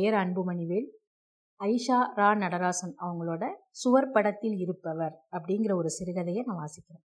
[0.00, 0.88] பெயர் அன்புமணிவேல்.
[1.60, 7.04] ஐஷா ரா நடராசன் அவங்களோட சுவர் படத்தில் இருப்பவர் அப்படிங்கிற ஒரு சிறுகதையை நான் வாசிக்கிறேன்.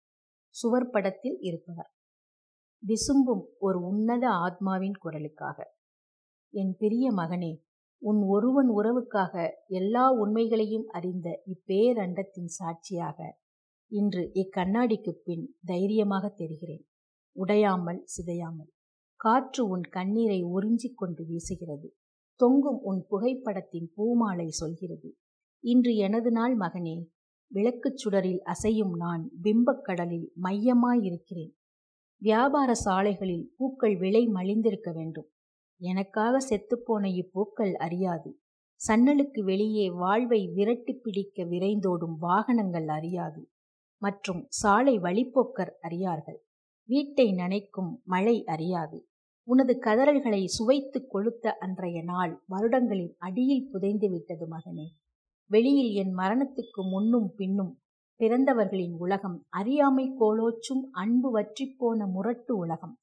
[0.55, 1.91] சுவர் படத்தில் இருப்பவர்.
[2.83, 5.59] விசும்பும் ஒரு உன்னத ஆத்மாவின் குரலுக்காக.
[6.55, 7.53] என் பெரிய மகனே
[8.03, 9.35] உன் ஒருவன் உறவுக்காக
[9.67, 13.39] எல்லா உண்மைகளையும் அறிந்த இப்பேரண்டத்தின் சாட்சியாக
[13.93, 16.85] இன்று இக்கண்ணாடிக்கு பின் தைரியமாக தெரிகிறேன்.
[17.37, 18.71] உடையாமல் சிதையாமல்.
[19.21, 21.89] காற்று உன் கண்ணீரை உறிஞ்சிக் கொண்டு வீசுகிறது.
[22.41, 25.17] தொங்கும் உன் புகைப்படத்தின் பூமாலை சொல்கிறது.
[25.65, 26.97] இன்று எனது நாள் மகனே
[27.55, 31.53] விளக்குச் சுடரில் அசையும் நான் பிம்பக் கடலில் மையமாயிருக்கிறேன்.
[32.23, 35.29] வியாபார சாலைகளில் பூக்கள் விலை மலிந்திருக்க வேண்டும்.
[35.81, 38.41] எனக்காக செத்துப்போன இப்பூக்கள் அறியாது.
[38.81, 43.51] சன்னலுக்கு வெளியே வாழ்வை விரட்டி பிடிக்க விரைந்தோடும் வாகனங்கள் அறியாது.
[44.03, 46.41] மற்றும் சாலை வழிப்போக்கர் அறியார்கள்.
[46.89, 49.10] வீட்டை நனைக்கும் மழை அறியாது.
[49.51, 54.87] உனது கதறல்களை சுவைத்து கொளுத்த அன்றைய நாள் வருடங்களின் அடியில் புதைந்து விட்டது மகனே.
[55.51, 57.73] வெளியில் என் மரணத்துக்கு முன்னும் பின்னும்
[58.21, 62.95] பிறந்தவர்களின் உலகம் அறியாமை கோலோச்சும் அன்பு வற்றிப்போன முரட்டு உலகம்.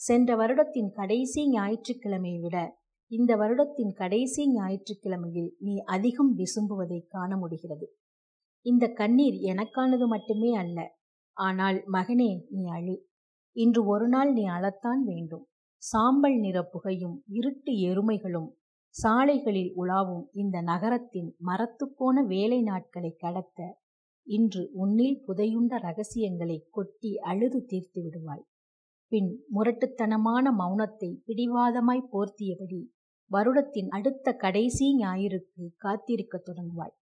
[0.00, 2.56] சென்ற வருடத்தின் கடைசி ஞாயிற்றுக்கிழமையை விட
[3.10, 7.86] இந்த வருடத்தின் கடைசி ஞாயிற்றுக்கிழமையில் நீ அதிகம் விசும்புவதை காண முடிகிறது.
[8.66, 10.78] இந்த கண்ணீர் எனக்கானது மட்டுமே அல்ல
[11.36, 12.96] ஆனால் மகனே நீ அழு.
[13.56, 15.44] இன்று ஒரு நாள் நீ அழத்தான் வேண்டும்.
[15.82, 18.50] சாம்பல் நிற புகையும் இருட்டு எருமைகளும்
[18.94, 23.78] சாலைகளில் உலாவும் இந்த நகரத்தின் மரத்துப்போன வேலை நாட்களை கடத்த
[24.26, 28.44] இன்று உன்னில் புதையுண்ட ரகசியங்களை கொட்டி அழுது தீர்த்து விடுவாய்.
[29.08, 32.80] பின் முரட்டுத்தனமான மௌனத்தை பிடிவாதமாய் போர்த்தியபடி
[33.30, 36.96] வருடத்தின் அடுத்த கடைசி ஞாயிறுக்கு காத்திருக்கத் தொடங்குவாய்.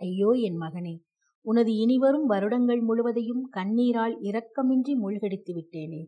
[0.00, 0.96] ஐயோ என் மகனே
[1.46, 6.02] உனது இனிவரும் வருடங்கள் முழுவதையும் கண்ணீரால் இரக்கமின்றி மூழ்கடித்து விட்டேனே.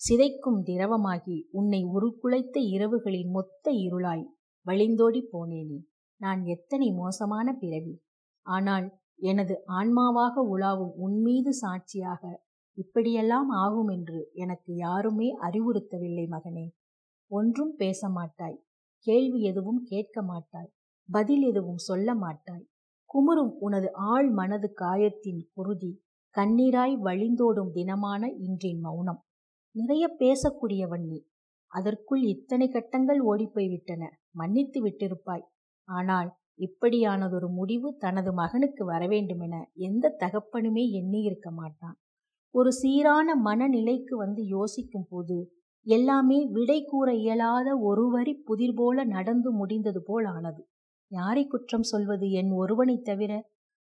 [0.00, 4.26] சிதைக்கும் திரவமாகி உன்னை உருக்குலைத்த இரவுகளின் மொத்த இருளாய்
[4.66, 5.78] வழிந்தோடி போனேனே.
[6.20, 7.94] நான் எத்தனை மோசமான பிறவி.
[8.46, 8.86] ஆனால்
[9.20, 12.22] எனது ஆன்மாவாக உலாவும் உன்மீது சாட்சியாக
[12.78, 16.66] இப்படியெல்லாம் ஆகும் என்று எனக்கு யாருமே அறிவுறுத்தவில்லை மகனே.
[17.30, 18.58] ஒன்றும் பேச மாட்டாய்
[19.06, 20.72] கேள்வி எதுவும் கேட்க மாட்டாய்
[21.08, 22.66] பதில் எதுவும் சொல்ல மாட்டாய்
[23.10, 25.92] குமுறும் உனது ஆழ் மனது காயத்தின் குருதி
[26.34, 29.20] கண்ணீராய் வழிந்தோடும் தினமான இன்றின் மௌனம்.
[29.78, 31.18] நிறைய பேசக்கூடியவன் நீ
[31.72, 35.44] அதற்குள் இத்தனை கட்டங்கள் ஓடிப்போய் விட்டன மன்னித்து விட்டிருப்பாய்.
[35.88, 36.28] ஆனால்
[36.58, 41.96] இப்படியானதொரு முடிவு தனது மகனுக்கு வரவேண்டுமென எந்த தகப்பனுமே எண்ணியிருக்க மாட்டான்.
[42.54, 45.36] ஒரு சீரான மனநிலைக்கு வந்து யோசிக்கும் போது
[45.86, 50.62] எல்லாமே விடை கூற இயலாத ஒரு வரி புதிர் போல நடந்து முடிந்தது போல் ஆனது.
[51.12, 53.32] யாரை குற்றம் சொல்வது என் ஒருவனைத் தவிர?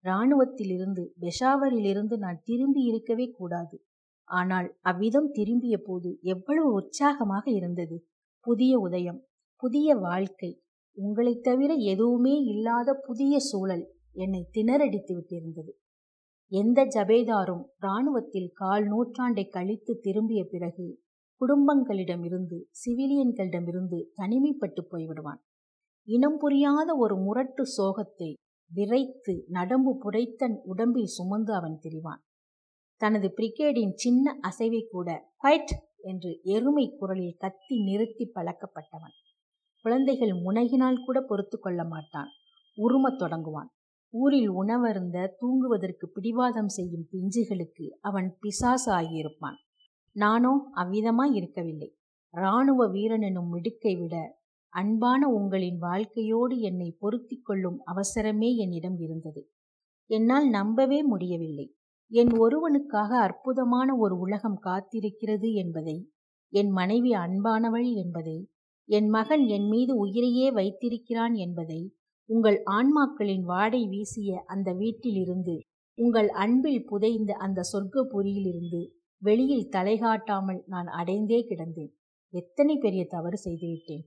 [0.05, 3.77] இராணுவத்திலிருந்து பெஷாவரிலிருந்து நான் திரும்பி இருக்கவே கூடாது.
[4.33, 8.07] ஆனால் அவ்விதம் திரும்பிய போது எவ்வளவு உற்சாகமாக இருந்தது.
[8.41, 9.21] புதிய உதயம்
[9.57, 10.63] புதிய வாழ்க்கை
[10.97, 15.73] உங்களைத் தவிர எதுவுமே இல்லாத புதிய சூழல் என்னை திணறடித்து விட்டிருந்தது.
[16.53, 21.01] எந்த ஜபேதாரும் இராணுவத்தில் கால் நூற்றாண்டை கழித்து திரும்பிய பிறகு
[21.41, 25.41] குடும்பங்களிடமிருந்து சிவிலியன்களிடமிருந்து தனிமைப்பட்டு போய்விடுவான்.
[26.09, 28.33] இனம் புரியாத ஒரு முரட்டு சோகத்தை
[28.71, 32.23] விரைத்து நடம்பு புரைத்தன் உடம்பில் சுமந்து அவன் திரிவான்.
[33.03, 35.09] தனது பிரிகேடின் சின்ன அசைவை கூட
[35.41, 39.15] ஃபைட் என்று எருமை குரலில் கத்தி நிறுத்தி பழக்கப்பட்டவன்.
[39.85, 42.31] குழந்தைகள் முனகினால் கூட பொறுத்து கொள்ள மாட்டான்.
[42.79, 43.71] உருமத் தொடங்குவான்.
[44.15, 49.59] ஊரில் உணவருந்த தூங்குவதற்கு பிடிவாதம் செய்யும் பிஞ்சுகளுக்கு அவன் பிசாசு ஆகியிருப்பான்
[50.17, 51.91] நானோ அவ்விதமாய் இருக்கவில்லை.
[52.35, 54.17] இராணுவ வீரன் எனும் மிடுக்கை விட
[54.73, 59.43] அன்பான உங்களின் வாழ்க்கையோடு என்னை பொருத்தி கொள்ளும் அவசரமே என்னிடம் இருந்தது.
[60.11, 61.67] என்னால் நம்பவே முடியவில்லை.
[62.13, 65.99] என் ஒருவனுக்காக அற்புதமான ஒரு உலகம் காத்திருக்கிறது என்பதை
[66.53, 68.39] என் மனைவி அன்பானவள் என்பதை
[68.89, 71.83] என் மகன் என் மீது உயிரையே வைத்திருக்கிறான் என்பதை
[72.29, 75.55] உங்கள் ஆன்மாக்களின் வாடை வீசிய அந்த வீட்டிலிருந்து
[75.99, 78.83] உங்கள் அன்பில் புதைந்த அந்த சொர்க்கபுரியிலிருந்து
[79.23, 81.93] வெளியில் தலைகாட்டாமல் நான் அடைந்தே கிடந்தேன்.
[82.35, 84.05] எத்தனை பெரிய தவறு செய்துவிட்டேன்.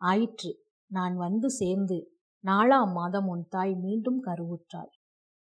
[0.00, 0.50] ஆயிற்று
[0.90, 1.98] நான் வந்து சேர்ந்து
[2.44, 4.90] நாலாம் மாதம் உன் தாய் மீண்டும் கருவுற்றாள்.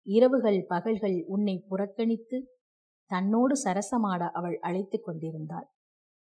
[0.09, 2.38] இரவுகள் பகல்கள் உன்னை புறக்கணித்து
[3.11, 5.67] தன்னோடு சரசமாட அவள் அழைத்து கொண்டிருந்தாள்.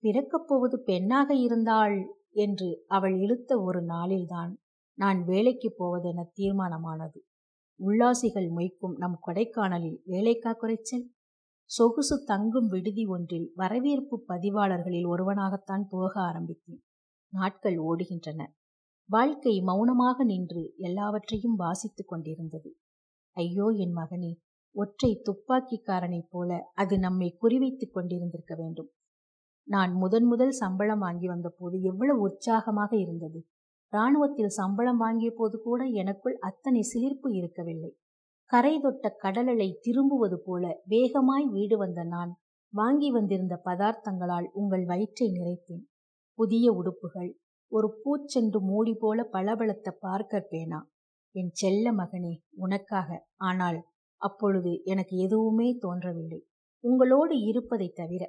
[0.02, 1.96] பிறக்கப் போவது பெண்ணாக இருந்தாள்
[2.30, 4.52] என்று அவள் இழுத்த ஒரு நாளில்தான்
[4.98, 7.18] நான் வேலைக்கு போவதென தீர்மானமானது.
[7.80, 11.06] உல்லாசிகள் மொய்க்கும் நம் கொடைக்கானலில் வேலைக்கா குறைச்சல்?
[11.70, 16.82] சொகுசு தங்கும் விடுதி ஒன்றில் வரவேற்பு பதிவாளர்களில் ஒருவனாகத்தான் போக ஆரம்பித்தேன்.
[17.32, 18.40] நாட்கள் ஓடுகின்றன.
[19.08, 22.70] வாழ்க்கை மௌனமாக நின்று எல்லாவற்றையும் வாசித்துக் கொண்டிருந்தது.
[23.38, 24.32] ஐயோ என் மகனே
[24.74, 28.90] ஒற்றை துப்பாக்கிக்காரனைப் போல அது நம்மை குறிவைத்துக் கொண்டிருந்திருக்க வேண்டும்.
[29.68, 33.40] நான் முதன் முதல் சம்பளம் வாங்கி வந்தபோது எவ்வளவு உற்சாகமாக இருந்தது.
[33.92, 37.90] இராணுவத்தில் சம்பளம் வாங்கிய போது கூட எனக்குள் அத்தனை சிலிர்ப்பு இருக்கவில்லை.
[38.50, 42.32] கரை தொட்ட கடலலை திரும்புவது போல வேகமாய் வீடு வந்த நான்
[42.72, 45.84] வாங்கி வந்திருந்த பதார்த்தங்களால் உங்கள் வயிற்றை நிறைத்தேன்.
[46.38, 47.30] புதிய உடுப்புகள்
[47.72, 50.80] ஒரு பூச்செண்டு மூடி போல பளபளத்த பார்க்கர் பேனா
[51.38, 53.08] என் செல்ல மகனே உனக்காக.
[53.48, 53.78] ஆனால்
[54.20, 56.40] அப்பொழுது எனக்கு எதுவுமே தோன்றவில்லை.
[56.84, 58.22] உங்களோடு இருப்பதை தவிர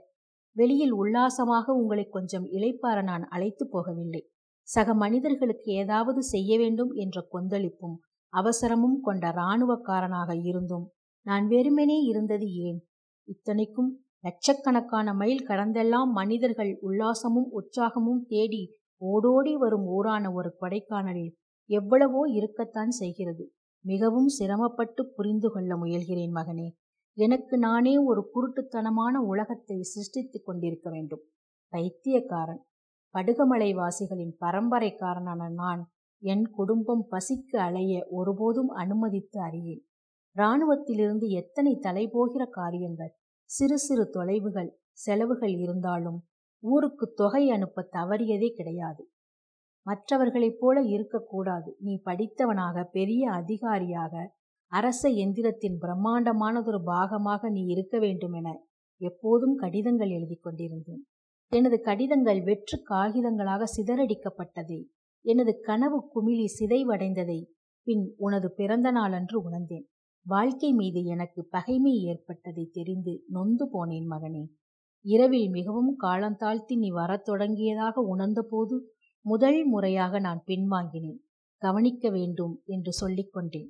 [0.55, 4.21] வெளியில் உல்லாசமாக உங்களை கொஞ்சம் இளைப்பார நான் அழைத்து போகவில்லை.
[4.67, 7.97] சக மனிதர்களுக்கு ஏதாவது செய்ய வேண்டும் என்ற கொந்தளிப்பும்
[8.33, 10.85] அவசரமும் கொண்ட இராணுவக்காரனாக இருந்தும்
[11.25, 12.79] நான் வெறுமனே இருந்தது ஏன்?
[13.27, 13.89] இத்தனைக்கும்
[14.23, 18.63] லட்சக்கணக்கான மைல் கடந்தெல்லாம் மனிதர்கள் உல்லாசமும் உற்சாகமும் தேடி
[19.01, 21.33] ஓடோடி வரும் ஊரான ஒரு கொடைக்கானலில்
[21.69, 23.45] எவ்வளவோ இருக்கத்தான் செய்கிறது.
[23.85, 26.67] மிகவும் சிரமப்பட்டு புரிந்து கொள்ள முயல்கிறேன் மகனே.
[27.17, 31.23] எனக்கு நானே ஒரு குருட்டுத்தனமான உலகத்தை சிருஷ்டித்துக் கொண்டிருக்க வேண்டும்.
[31.73, 32.63] பைத்தியக்காரன்.
[33.15, 35.81] படுகமலை வாசிகளின் பரம்பரைக்காரனான நான்
[36.23, 39.83] என் குடும்பம் பசிக்கு அலைய ஒருபோதும் அனுமதித்து அறியேன்.
[40.35, 43.13] இராணுவத்திலிருந்து எத்தனை தலைபோகிற காரியங்கள்
[43.49, 46.19] சிறு சிறு தொலைவுகள் செலவுகள் இருந்தாலும்
[46.63, 49.03] ஊருக்கு தொகை அனுப்ப தவறியதே கிடையாது.
[49.89, 51.69] மற்றவர்களைப் போல இருக்கக்கூடாது.
[51.79, 54.13] நீ படித்தவனாக பெரிய அதிகாரியாக
[54.71, 58.47] அரச எந்திரத்தின் பிரம்மாண்டமானதொரு பாகமாக நீ இருக்க வேண்டுமென
[59.01, 61.03] எப்போதும் கடிதங்கள் எழுதி கொண்டிருந்தேன்.
[61.51, 64.79] எனது கடிதங்கள் வெற்று காகிதங்களாக சிதறடிக்கப்பட்டதை
[65.25, 67.39] எனது கனவு குமிழி சிதைவடைந்ததை
[67.87, 69.87] பின் உனது பிறந்த நாளன்று உணர்ந்தேன்.
[70.25, 74.43] வாழ்க்கை மீது எனக்கு பகைமை ஏற்பட்டதை தெரிந்து நொந்து போனேன் மகனே.
[75.05, 78.75] இரவில் மிகவும் காலந்தாழ்த்தி நீ வரத் தொடங்கியதாக உணர்ந்தபோது
[79.25, 81.19] முதல் முறையாக நான் பின்வாங்கினேன்.
[81.61, 83.69] கவனிக்க வேண்டும் என்று சொல்லிக்கொண்டேன்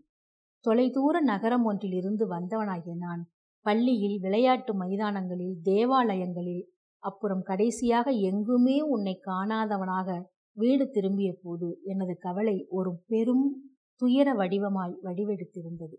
[0.65, 3.21] தொலைதூர நகரம் ஒன்றிலிருந்து வந்தவனாகிய நான்
[3.65, 6.63] பள்ளியில் விளையாட்டு மைதானங்களில் தேவாலயங்களில்
[7.03, 10.09] அப்புறம் கடைசியாக எங்குமே உன்னை காணாதவனாக
[10.57, 13.45] வீடு திரும்பிய போது எனது கவலை ஒரு பெரும்
[14.01, 15.95] துயர வடிவமாய் வடிவெடுத்திருந்தது.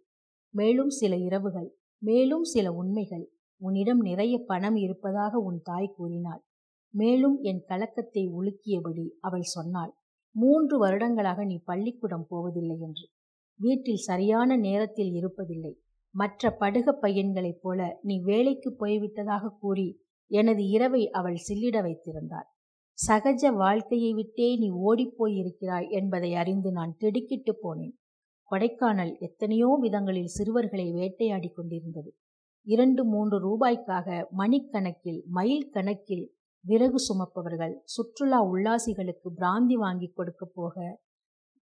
[0.55, 1.69] மேலும் சில இரவுகள்
[2.03, 3.27] மேலும் சில உண்மைகள்
[3.61, 6.43] உன்னிடம் நிறைய பணம் இருப்பதாக உன் தாய் கூறினாள்.
[6.91, 9.93] மேலும் என் கலக்கத்தை உலுக்கியபடி அவள் சொன்னாள்
[10.35, 13.07] மூன்று வருடங்களாக நீ பள்ளிக்கூடம் போவதில்லை என்று.
[13.61, 15.73] வீட்டில் சரியான நேரத்தில் இருப்பதில்லை.
[16.15, 22.49] மற்ற படுக பையன்களைப் போல நீ வேலைக்கு போய்விட்டதாக கூறி எனது இரவை அவள் சில்லிட வைத்திருந்தாள்.
[23.09, 27.95] சகஜ வாழ்க்கையை விட்டே நீ ஓடிப்போய் இருக்கிறாய் என்பதை அறிந்து நான் திடுக்கிட்டு போனேன்.
[28.51, 32.11] கொடைக்கானல் எத்தனையோ விதங்களில் சிறுவர்களை வேட்டையாடி கொண்டிருந்தது.
[32.67, 36.27] இரண்டு மூன்று ரூபாய்க்காக மணிக்கணக்கில் மைல் கணக்கில்
[36.65, 40.77] விறகு சுமப்பவர்கள் சுற்றுலா உல்லாசிகளுக்கு பிராந்தி வாங்கி கொடுக்க போக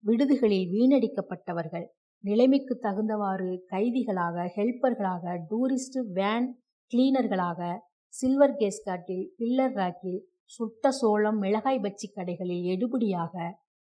[0.04, 1.86] விடுதிகளில் வீணடிக்கப்பட்டவர்கள்
[2.24, 6.48] நிலைமைக்கு தகுந்தவாறு கைதிகளாக ஹெல்ப்பர்களாக டூரிஸ்ட் வேன்
[6.92, 7.60] கிளீனர்களாக
[8.14, 13.34] சில்வர் கேஸ்காட்டில் பில்லர் ராக்கில் சுட்ட சோளம் மிளகாய் பச்சி கடைகளில் எடுபடியாக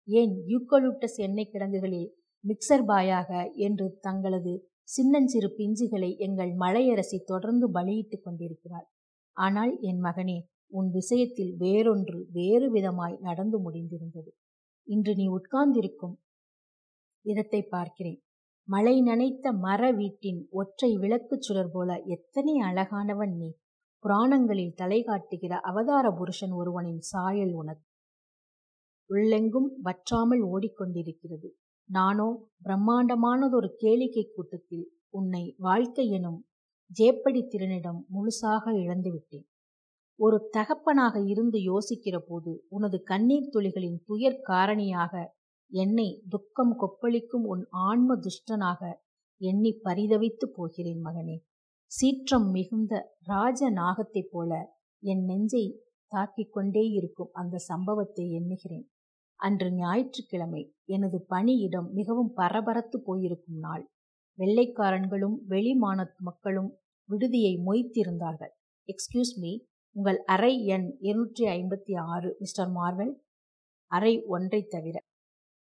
[0.07, 2.09] ஏன் யூக்கலூட்டஸ் எண்ணெய் கிடங்குகளில்
[2.43, 4.53] மிக்சர் பாயாக என்று தங்களது
[4.83, 8.87] சின்னஞ்சிறு பிஞ்சுகளை எங்கள் மலையரசி தொடர்ந்து பலியிட்டு கொண்டிருக்கிறார்.
[9.37, 14.31] ஆனால் என் மகனே உன் விஷயத்தில் வேறொன்று வேறு விதமாய் நடந்து முடிந்திருந்தது.
[14.83, 16.15] இன்று நீ உட்கார்ந்திருக்கும்
[17.25, 18.23] இடத்தை பார்க்கிறேன்.
[18.67, 23.49] மழை நனைத்த மர வீட்டின் ஒற்றை விளக்குச் சுடர் போல எத்தனை அழகானவன் நீ.
[23.99, 27.89] புராணங்களில் தலை காட்டுகிற அவதார புருஷன் ஒருவனின் சாயல் உனக்கு.
[29.09, 31.49] உள்ளெங்கும் வற்றாமல் ஓடிக்கொண்டிருக்கிறது.
[31.89, 36.45] நானோ பிரம்மாண்டமானதொரு கேளிக்கை கூட்டத்தில் உன்னை வாழ்க்கை எனும்
[36.99, 39.47] ஜேப்படி திறனிடம் முழுசாக இழந்துவிட்டேன்.
[40.19, 45.25] ஒரு தகப்பனாக இருந்து யோசிக்கிற போது உனது கண்ணீர் துளிகளின் துயர் காரணியாக
[45.71, 48.91] என்னை துக்கம் கொப்பளிக்கும் உன் ஆன்ம துஷ்டனாக
[49.41, 51.37] எண்ணி பரிதவித்து போகிறேன் மகனே.
[51.91, 54.51] சீற்றம் மிகுந்த ராஜ நாகத்தைப் போல
[55.03, 58.89] என் நெஞ்சை தாக்கிக் கொண்டே இருக்கும் அந்த சம்பவத்தை எண்ணுகிறேன்.
[59.39, 63.89] அன்று ஞாயிற்றுக்கிழமை எனது பணியிடம் மிகவும் பரபரத்து போயிருக்கும் நாள்.
[64.39, 66.71] வெள்ளைக்காரன்களும் வெளிமான மக்களும்
[67.09, 68.53] விடுதியை மொய்த்திருந்தார்கள்.
[68.89, 69.51] எக்ஸ்கியூஸ் மீ
[69.95, 73.13] உங்கள் அறை எண் இருநூற்றி ஐம்பத்தி ஆறு மிஸ்டர் மார்வெல்
[73.91, 74.95] அறை ஒன்றை தவிர.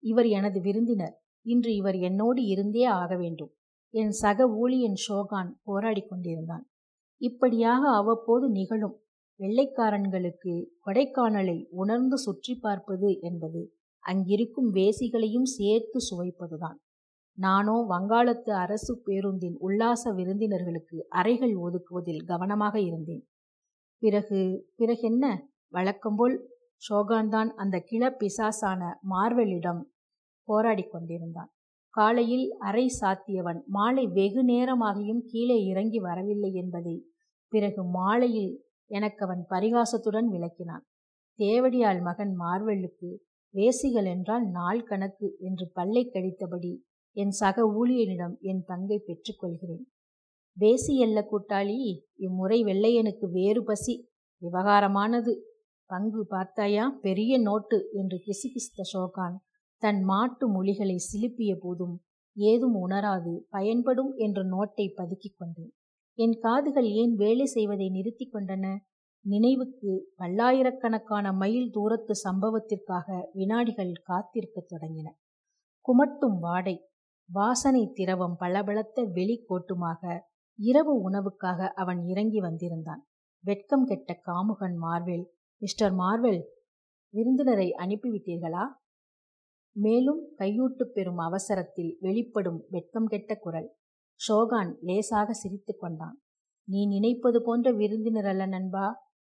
[0.03, 1.15] இவர் எனது விருந்தினர்.
[1.45, 3.51] இன்று இவர் என்னோடு இருந்தே ஆக வேண்டும்.
[3.93, 6.65] என் சக ஊழியன் ஷோகான் போராடி கொண்டிருந்தான்.
[7.21, 8.95] இப்படியாக அவ்வப்போது நிகழும்
[9.39, 10.53] வெள்ளைக்காரன்களுக்கு
[10.85, 13.61] கொடைக்கானலை உணர்ந்து சுற்றி பார்ப்பது என்பது
[14.03, 16.77] அங்கிருக்கும் வேசிகளையும் சேர்த்து சுவைப்பதுதான்.
[17.37, 23.23] நானோ வங்காளத்து அரசு பேருந்தின் உல்லாச விருந்தினர்களுக்கு அறைகள் ஒதுக்குவதில் கவனமாக இருந்தேன்.
[24.03, 24.39] பிறகு
[24.75, 25.25] பிறகென்ன?
[25.73, 26.35] வழக்கம்போல்
[26.81, 29.81] ஷோகான்தான் அந்த கிள பிசாசான மார்வெலிடம்
[30.47, 31.51] போராடி கொண்டிருந்தான்.
[31.93, 36.95] காலையில் அறை சாத்தியவன் மாலை வெகு நேரமாகியும் கீழே இறங்கி வரவில்லை என்பதை
[37.53, 38.51] பிறகு மாலையில்
[38.91, 40.83] எனக்கு அவன் பரிகாசத்துடன் விளக்கினான்.
[41.39, 43.09] தேவடியாள் மகன் மார்வெல்லுக்கு
[43.53, 46.73] வேசிகள் என்றால் நாள் கணக்கு என்று பல்லை கடித்தபடி
[47.17, 49.85] என் சக ஊழியனிடம் என் பங்கை பெற்றுக்கொள்கிறேன்
[50.59, 54.09] வேசி எல்ல கூட்டாளி இம்முறை வெள்ளையனுக்கு வேறு பசி.
[54.41, 55.39] விவகாரமானது.
[55.85, 56.97] பங்கு பார்த்தாயா?
[57.01, 59.35] பெரிய நோட்டு என்று கிசுகிசுத்த ஷோகான்
[59.77, 62.01] தன் மாட்டு மொழிகளை சிலுப்பிய போதும்
[62.35, 65.73] ஏதும் உணராது பயன்படும் என்ற நோட்டை பதுக்கிக் கொண்டேன்
[66.17, 68.77] என் காதுகள் ஏன் வேலை செய்வதை நிறுத்தி கொண்டன?
[69.25, 75.09] நினைவுக்கு பல்லாயிரக்கணக்கான மைல் தூரத்து சம்பவத்திற்காக வினாடிகள் காத்திருக்கத் தொடங்கின.
[75.87, 76.85] குமட்டும் வாடை.
[77.31, 80.19] வாசனை திரவம் பளபளத்த வெளிக்கோட்டுமாக
[80.59, 83.01] இரவு உணவுக்காக அவன் இறங்கி வந்திருந்தான்.
[83.43, 85.25] வெட்கம் கெட்ட காமுகன் மார்வெல்
[85.61, 86.41] மிஸ்டர் மார்வெல்
[87.13, 88.65] விருந்தினரை அனுப்பிவிட்டீர்களா?
[89.75, 93.69] மேலும் கையூட்டு பெறும் அவசரத்தில் வெளிப்படும் வெட்கம் கெட்ட குரல்.
[94.19, 96.21] ஷோகான் லேசாக சிரித்து கொண்டான்.
[96.67, 98.85] நீ நினைப்பது போன்ற விருந்தினர் அல்ல நண்பா.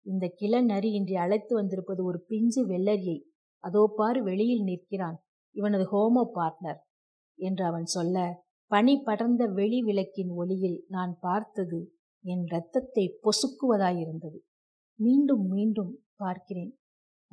[0.07, 3.19] இந்த கிளநரி இன்றி அழைத்து வந்திருப்பது ஒரு பிஞ்சு வெள்ளரியை.
[3.65, 5.19] அதோ பாரு வெளியில் நிற்கிறான்.
[5.51, 6.81] இவனது ஹோமோ பார்ட்னர்
[7.39, 11.79] என்று அவன் சொல்ல பனி படர்ந்த வெளி விளக்கின் ஒளியில் நான் பார்த்தது
[12.25, 14.39] என் இரத்தத்தை பொசுக்குவதாயிருந்தது.
[14.99, 16.73] மீண்டும் மீண்டும் பார்க்கிறேன்.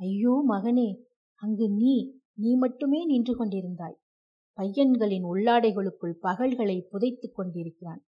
[0.00, 0.88] ஐயோ மகனே
[1.42, 1.94] அங்கு நீ
[2.34, 3.96] நீ மட்டுமே நின்று கொண்டிருந்தாய்.
[4.58, 8.02] பையன்களின் உள்ளாடைகளுக்குள் பகல்களை புதைத்து கொண்டிருக்கிறான்.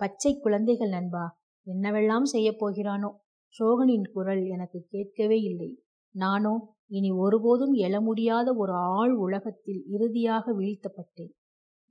[0.00, 1.24] பச்சை குழந்தைகள் நண்பா
[1.66, 3.10] என்னவெல்லாம் செய்யப் போகிறானோ?
[3.54, 5.70] சோகனின் குரல் எனக்கு கேட்கவே இல்லை.
[6.14, 6.54] நானோ
[6.86, 11.32] இனி ஒருபோதும் எழ முடியாத ஒரு ஆள் உலகத்தில் இறுதியாக வீழ்த்தப்பட்டேன்.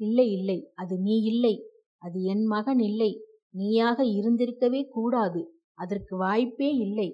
[0.01, 1.55] இல்லை இல்லை அது நீ இல்லை
[1.97, 3.11] அது என் மகன் இல்லை
[3.49, 5.41] நீயாக இருந்திருக்கவே கூடாது
[5.73, 7.09] அதற்கு வாய்ப்பே இல்லை.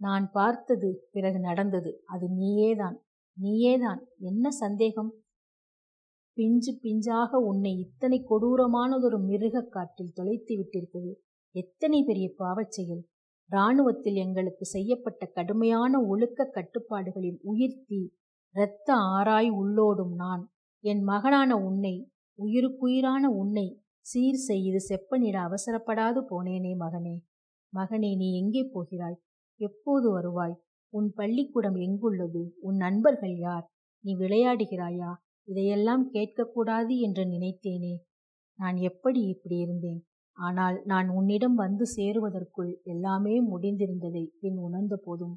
[0.00, 2.96] நான் பார்த்தது பிறகு நடந்தது அது நீயேதான்
[3.42, 5.14] நீயேதான் என்ன சந்தேகம்?
[6.32, 11.12] பிஞ்சு பிஞ்சாக உன்னை இத்தனை கொடூரமானதொரு மிருகக் காட்டில் தொலைத்து விட்டிருக்குது
[11.54, 13.02] எத்தனை பெரிய பாவச் செயல்?
[13.50, 18.00] இராணுவத்தில் எங்களுக்கு செய்யப்பட்ட கடுமையான ஒழுக்க கட்டுப்பாடுகளின் உயிர்த்தி
[18.54, 20.52] இரத்த ஆராய் உள்ளோடும் நான்
[20.84, 22.08] என் மகனான உன்னை
[22.40, 23.66] உயிருக்குயிரான உன்னை
[24.06, 27.16] சீர் செய்து செப்பனிட அவசரப்படாது போனேனே மகனே.
[27.72, 29.18] மகனே நீ எங்கே போகிறாய்?
[29.60, 30.54] எப்போது வருவாய்?
[30.92, 32.42] உன் பள்ளிக்கூடம் எங்குள்ளது?
[32.60, 33.66] உன் நண்பர்கள் யார்?
[34.04, 35.10] நீ விளையாடுகிறாயா?
[35.48, 37.94] இதையெல்லாம் கேட்கக்கூடாது என்று நினைத்தேனே.
[38.58, 40.00] நான் எப்படி இப்படி இருந்தேன்?
[40.38, 45.36] ஆனால் நான் உன்னிடம் வந்து சேருவதற்குள் எல்லாமே முடிந்திருந்ததை பின் உணர்ந்த போதும்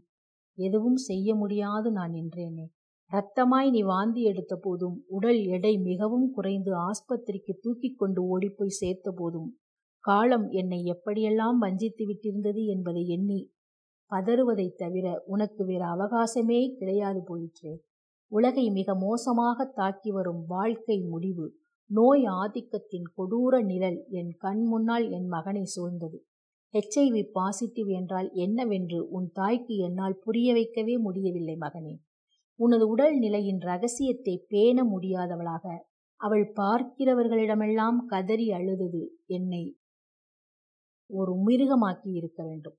[0.58, 2.66] எதுவும் செய்ய முடியாது நான் நின்றேனே
[3.14, 9.60] இரத்தமாய் நீ வாந்தி எடுத்த போதும் உடல் எடை மிகவும் குறைந்து ஆஸ்பத்திரிக்கு தூக்கி கொண்டு ஓடிப்போய் சேர்த்த போதும்
[10.00, 13.52] காலம் என்னை எப்படியெல்லாம் வஞ்சித்து விட்டிருந்தது என்பதை எண்ணி
[14.12, 17.74] பதறுவதைத் தவிர உனக்கு வேறு அவகாசமே கிடையாது போயிற்றே.
[18.32, 21.46] உலகை மிக மோசமாக தாக்கி வரும் வாழ்க்கை முடிவு
[21.90, 26.18] நோய் ஆதிக்கத்தின் கொடூர நிழல் என் கண் முன்னால் என் மகனை சூழ்ந்தது.
[26.74, 31.96] ஹெச்ஐவி பாசிட்டிவ் என்றால் என்னவென்று உன் தாய்க்கு என்னால் புரிய வைக்கவே முடியவில்லை மகனே.
[32.60, 35.66] உனது உடல் நிலையின் ரகசியத்தை பேண முடியாதவளாக
[36.20, 39.64] அவள் பார்க்கிறவர்களிடமெல்லாம் கதறி அழுதது என்னை
[41.10, 42.78] ஒரு மிருகமாக்கி இருக்க வேண்டும்.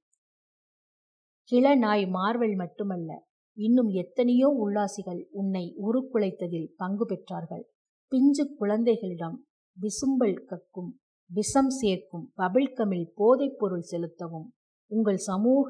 [1.52, 3.10] கிள நாய் மார்வல் மட்டுமல்ல
[3.58, 7.64] இன்னும் எத்தனையோ உல்லாசிகள் உன்னை உருக்குலைத்ததில் பங்கு பெற்றார்கள்.
[8.12, 9.36] பிஞ்சு குழந்தைகளிடம்
[9.76, 10.90] விசும்பல் கக்கும்
[11.30, 14.48] விஷம் சேர்க்கும் பபிள்கமில் போதைப்பொருள் செலுத்தவும்
[14.90, 15.68] உங்கள் சமூக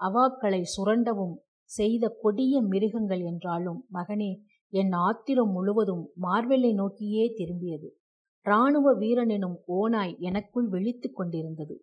[0.00, 1.34] அவாக்களை சுரண்டவும்
[1.70, 4.32] செய்த கொடிய மிருகங்கள் என்றாலும் மகனே
[4.72, 7.88] என் ஆத்திரம் முழுவதும் மார்வெல்லை நோக்கியே திரும்பியது.
[8.46, 11.76] இராணுவ வீரனெனும் ஓனாய் எனக்குள் விழித்து கொண்டிருந்தது.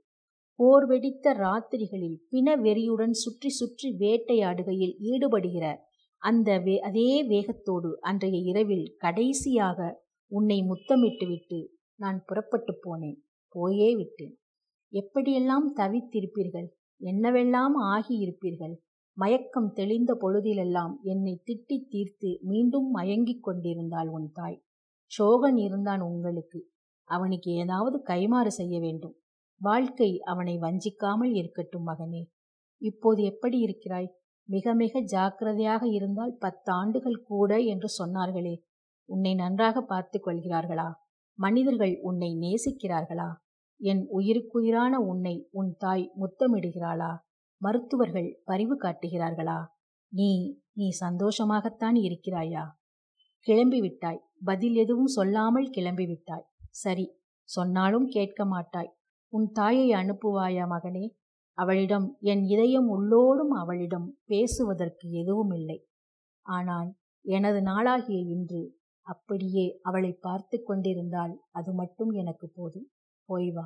[0.59, 5.65] போர் வெடித்த ராத்திரிகளில் பிண வெறியுடன் சுற்றி சுற்றி வேட்டையாடுகையில் ஈடுபடுகிற
[6.21, 9.79] அந்த வே அதே வேகத்தோடு அன்றைய இரவில் கடைசியாக
[10.31, 11.59] உன்னை முத்தமிட்டுவிட்டு
[11.99, 13.17] நான் புறப்பட்டு போனேன்.
[13.55, 14.35] போயே விட்டேன்.
[14.93, 16.67] எப்படியெல்லாம் தவித்திருப்பீர்கள்?
[17.01, 18.75] என்னவெல்லாம் ஆகியிருப்பீர்கள்?
[19.17, 24.63] மயக்கம் தெளிந்த பொழுதிலெல்லாம் என்னை திட்டி தீர்த்து மீண்டும் மயங்கிக் கொண்டிருந்தாள் உன் தாய்.
[25.17, 26.69] சோகன் இருந்தான் உங்களுக்கு.
[27.03, 29.15] அவனுக்கு ஏதாவது கைமாறு செய்ய வேண்டும்.
[29.61, 32.23] வாழ்க்கை அவனை வஞ்சிக்காமல் இருக்கட்டும் மகனே.
[32.77, 34.15] இப்போது எப்படி இருக்கிறாய்?
[34.49, 38.55] மிக மிக ஜாக்கிரதையாக இருந்தால் பத்தாண்டுகள் கூட என்று சொன்னார்களே.
[39.05, 40.91] உன்னை நன்றாக பார்த்து கொள்கிறார்களா?
[41.39, 43.29] மனிதர்கள் உன்னை நேசிக்கிறார்களா?
[43.79, 47.11] என் உயிருக்குயிரான உன்னை உன் தாய் முத்தமிடுகிறாளா?
[47.61, 49.59] மருத்துவர்கள் பரிவு காட்டுகிறார்களா?
[50.11, 50.31] நீ
[50.73, 52.63] நீ சந்தோஷமாகத்தான் இருக்கிறாயா?
[53.47, 54.21] கிளம்பிவிட்டாய்.
[54.43, 56.45] பதில் எதுவும் சொல்லாமல் கிளம்பிவிட்டாய்.
[56.69, 57.05] சரி
[57.49, 58.91] சொன்னாலும் கேட்க மாட்டாய்.
[59.33, 61.05] உன் தாயை அனுப்புவாயா மகனே?
[61.57, 65.79] அவளிடம் என் இதயம் உள்ளோடும் அவளிடம் பேசுவதற்கு எதுவும் இல்லை
[66.45, 66.89] ஆனால்
[67.25, 68.61] எனது நாளாகிய இன்று
[69.07, 72.87] அப்படியே அவளை பார்த்து கொண்டிருந்தால் அது மட்டும் எனக்கு போதும்.
[73.29, 73.65] போய் வா.